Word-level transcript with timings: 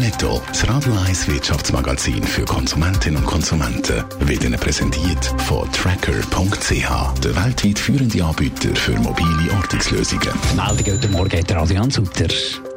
Netto, 0.00 0.40
das 0.48 0.66
Radio 0.66 0.94
1 1.06 1.28
Wirtschaftsmagazin 1.28 2.24
für 2.24 2.46
Konsumentinnen 2.46 3.22
und 3.22 3.26
Konsumenten, 3.26 4.02
wird 4.20 4.42
Ihnen 4.42 4.58
präsentiert 4.58 5.26
von 5.46 5.70
Tracker.ch, 5.72 7.20
der 7.22 7.36
weltweit 7.36 7.78
führende 7.78 8.24
Anbieter 8.24 8.74
für 8.74 8.92
mobile 8.92 9.52
Ortungslösungen. 9.54 10.30
Meldung 10.56 10.94
heute 10.94 11.08
Morgen, 11.08 11.44
der 11.44 11.60
Adrian 11.60 11.90
Sutter. 11.90 12.28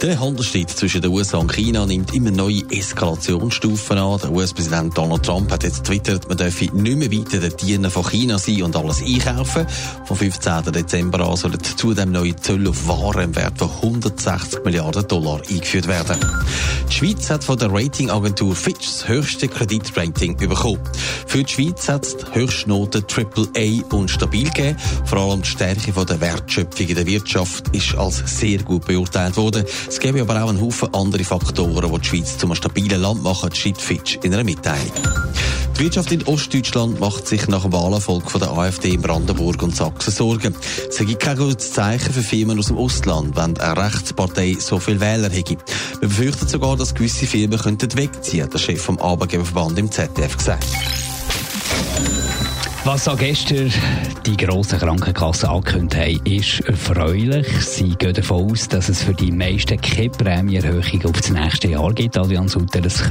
Der 0.01 0.19
Handelsstreit 0.19 0.69
zwischen 0.69 1.01
den 1.01 1.11
USA 1.11 1.37
und 1.37 1.53
China 1.53 1.85
nimmt 1.85 2.13
immer 2.13 2.31
neue 2.31 2.61
Eskalationsstufen 2.69 3.97
an. 3.97 4.19
Der 4.21 4.31
US-Präsident 4.31 4.97
Donald 4.97 5.23
Trump 5.23 5.49
hat 5.49 5.63
jetzt 5.63 5.85
twittert, 5.85 6.27
man 6.27 6.37
dürfe 6.37 6.65
nicht 6.75 6.97
mehr 6.97 7.09
weiter 7.09 7.39
der 7.39 7.51
Diener 7.51 7.89
von 7.89 8.03
China 8.03 8.37
sein 8.37 8.63
und 8.63 8.75
alles 8.75 9.01
einkaufen. 9.01 9.65
Vom 10.03 10.17
15. 10.17 10.73
Dezember 10.73 11.25
an 11.25 11.37
sollen 11.37 11.63
zudem 11.63 12.11
neue 12.11 12.35
Zölle 12.35 12.71
auf 12.71 12.85
Waren 12.85 13.23
im 13.23 13.35
Wert 13.37 13.57
von 13.57 13.69
160 13.69 14.65
Milliarden 14.65 15.07
Dollar 15.07 15.39
eingeführt 15.49 15.87
werden. 15.87 16.19
Die 16.89 16.93
Schweiz 16.93 17.12
hat 17.29 17.43
von 17.43 17.57
der 17.57 17.71
Ratingagentur 17.71 18.55
Fitch 18.55 18.87
das 18.87 19.07
höchste 19.07 19.47
Kreditrating 19.47 20.35
bekommen. 20.37 20.79
Für 21.27 21.43
die 21.43 21.51
Schweiz 21.51 21.87
hat 21.87 22.05
es 22.05 22.17
die 22.17 22.25
Höchstnote 22.33 23.03
AAA 23.07 23.83
und 23.95 24.09
stabil 24.09 24.49
gegeben. 24.49 24.77
Vor 25.05 25.19
allem 25.19 25.41
die 25.41 25.47
Stärke 25.47 25.91
der 25.91 26.21
Wertschöpfung 26.21 26.87
in 26.87 26.95
der 26.95 27.05
Wirtschaft 27.05 27.67
ist 27.69 27.95
als 27.95 28.23
sehr 28.39 28.59
gut 28.63 28.85
beurteilt 28.85 29.37
worden. 29.37 29.65
Es 29.87 29.99
gäbe 29.99 30.21
aber 30.21 30.43
auch 30.43 30.49
einen 30.49 30.61
Haufen 30.61 30.93
andere 30.93 31.23
Faktoren, 31.23 31.91
die 31.91 31.99
die 32.01 32.07
Schweiz 32.07 32.37
zu 32.37 32.45
einem 32.47 32.55
stabilen 32.55 33.01
Land 33.01 33.23
machen, 33.23 33.53
schreibt 33.53 33.81
Fitch 33.81 34.19
in 34.23 34.33
einer 34.33 34.43
Mitteilung. 34.43 34.91
Die 35.75 35.85
Wirtschaft 35.85 36.11
in 36.11 36.23
Ostdeutschland 36.23 36.99
macht 36.99 37.27
sich 37.27 37.47
nach 37.47 37.63
dem 37.63 37.73
Wahlerfolg 37.73 38.29
von 38.29 38.39
der 38.39 38.51
AfD 38.51 38.89
in 38.93 39.01
Brandenburg 39.01 39.61
und 39.63 39.75
Sachsen 39.75 40.11
Sorgen. 40.11 40.55
Es 40.87 40.97
gibt 40.97 41.19
kein 41.19 41.37
gutes 41.37 41.73
Zeichen 41.73 42.13
für 42.13 42.21
Firmen 42.21 42.59
aus 42.59 42.67
dem 42.67 42.77
Ausland, 42.77 43.35
wenn 43.35 43.57
eine 43.57 43.83
Rechtspartei 43.83 44.55
so 44.59 44.79
viel 44.79 44.99
Wähler 44.99 45.29
hätte. 45.29 45.57
Man 45.99 46.09
befürchtet 46.09 46.49
sogar, 46.49 46.77
dass 46.77 46.93
gewisse 46.93 47.25
Firmen 47.25 47.59
könnten 47.59 47.97
wegziehen, 47.97 48.43
hat 48.43 48.53
der 48.53 48.59
Chef 48.59 48.81
vom 48.81 48.99
Arbeitgeberverband 48.99 49.79
im 49.79 49.91
ZDF 49.91 50.37
gesagt. 50.37 50.67
Was 52.85 53.07
auch 53.07 53.17
gestern 53.17 53.71
die 54.25 54.35
grossen 54.35 54.77
Krankenkassen 54.77 55.47
angekündigt 55.47 55.95
haben, 55.95 56.25
ist 56.25 56.59
erfreulich. 56.67 57.47
Sie 57.61 57.95
gehen 57.95 58.13
davon 58.13 58.51
aus, 58.51 58.67
dass 58.67 58.89
es 58.89 59.03
für 59.03 59.13
die 59.13 59.31
meisten 59.31 59.79
keine 59.79 60.09
Prämienerhöhung 60.09 61.05
auf 61.05 61.13
das 61.13 61.29
nächste 61.29 61.69
Jahr 61.69 61.93
gibt. 61.93 62.17
Adrian 62.17 62.49
Sutter, 62.49 62.83
es, 62.83 63.01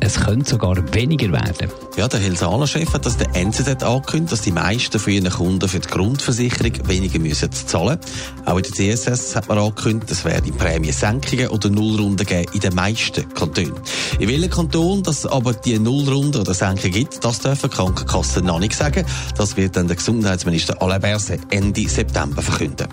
es 0.00 0.20
könnte 0.20 0.50
sogar 0.50 0.76
weniger 0.94 1.32
werden. 1.32 1.70
Ja, 2.00 2.08
der 2.08 2.20
Helsana-Chef 2.20 2.94
hat 2.94 3.04
das 3.04 3.18
der 3.18 3.36
NZZ 3.36 3.82
angekündigt, 3.82 4.32
dass 4.32 4.40
die 4.40 4.52
meisten 4.52 4.98
von 4.98 5.12
ihren 5.12 5.28
Kunden 5.28 5.68
für 5.68 5.80
die 5.80 5.88
Grundversicherung 5.88 6.88
weniger 6.88 7.18
müssen 7.18 7.52
zahlen 7.52 7.98
Auch 8.46 8.56
in 8.56 8.62
der 8.62 8.72
CSS 8.72 9.36
hat 9.36 9.48
man 9.48 9.58
angekündigt, 9.58 10.10
es 10.10 10.24
werde 10.24 10.50
Prämiesenkungen 10.50 11.48
oder 11.48 11.68
Nullrunden 11.68 12.24
geben 12.24 12.50
in 12.54 12.60
den 12.60 12.74
meisten 12.74 13.28
Kantonen. 13.34 13.74
In 14.18 14.30
welchem 14.30 14.48
Kanton 14.48 15.02
das 15.02 15.26
aber 15.26 15.52
die 15.52 15.78
Nullrunde 15.78 16.40
oder 16.40 16.54
Senkung 16.54 16.90
gibt, 16.90 17.22
das 17.22 17.40
dürfen 17.40 17.68
Krankenkassen 17.68 18.46
noch 18.46 18.60
nicht 18.60 18.74
sagen 18.74 18.90
sagen. 19.02 19.04
Das 19.36 19.58
wird 19.58 19.76
dann 19.76 19.86
der 19.86 19.96
Gesundheitsminister 19.96 20.80
Alain 20.80 21.02
Berset 21.02 21.40
Ende 21.50 21.86
September 21.86 22.40
verkünden. 22.40 22.88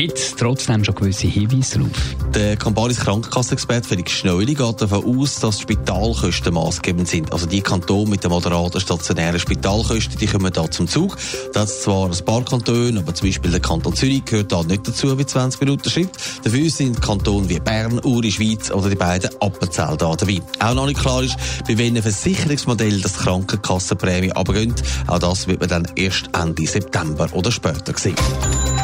Gibt 0.00 0.18
es 0.18 0.34
trotzdem 0.34 0.82
schon 0.82 0.94
gewisse 0.94 1.26
Hinweise 1.26 1.78
darauf? 1.78 1.90
Der 2.34 2.56
Campanis 2.56 3.00
Krankenkassenexperte 3.00 3.86
Felix 3.86 4.12
Schneuli 4.12 4.54
geht 4.54 4.80
davon 4.80 5.04
aus, 5.04 5.40
dass 5.40 5.60
Spitalkosten 5.60 6.54
maßgebend 6.54 7.06
sind. 7.06 7.30
Also 7.34 7.44
die 7.44 7.60
Kantone 7.60 8.08
mit 8.08 8.24
den 8.24 8.30
moderaten 8.30 8.80
stationären 8.80 9.38
Spitalkosten, 9.38 10.16
die 10.18 10.26
kommen 10.26 10.50
da 10.54 10.70
zum 10.70 10.88
Zug. 10.88 11.18
Das 11.52 11.70
ist 11.70 11.82
zwar 11.82 12.06
ein 12.06 12.24
paar 12.24 12.42
Kantone, 12.46 12.98
aber 12.98 13.14
zum 13.14 13.28
Beispiel 13.28 13.50
der 13.50 13.60
Kanton 13.60 13.94
Zürich 13.94 14.24
gehört 14.24 14.50
da 14.50 14.62
nicht 14.62 14.88
dazu, 14.88 15.18
wie 15.18 15.26
20 15.26 15.60
Minuten 15.60 15.90
Schritt. 15.90 16.08
Dafür 16.44 16.70
sind 16.70 17.02
Kantone 17.02 17.50
wie 17.50 17.60
Bern, 17.60 18.00
Uri, 18.02 18.32
Schweiz 18.32 18.70
oder 18.70 18.88
die 18.88 18.96
beiden 18.96 19.28
Appenzell 19.42 19.98
da 19.98 20.16
dabei. 20.16 20.40
Auch 20.60 20.72
noch 20.72 20.86
nicht 20.86 20.98
klar 20.98 21.22
ist, 21.22 21.36
bei 21.68 21.76
welchem 21.76 22.00
Versicherungsmodell 22.00 23.02
das 23.02 23.18
Krankenkassenprämie 23.18 24.32
abgehen. 24.32 24.74
Auch 25.08 25.18
das 25.18 25.46
wird 25.46 25.60
man 25.60 25.68
dann 25.68 25.88
erst 25.94 26.30
Ende 26.32 26.66
September 26.66 27.28
oder 27.34 27.52
später 27.52 27.92
sehen. 27.98 28.16